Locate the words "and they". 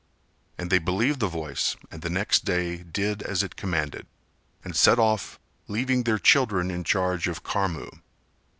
0.57-0.79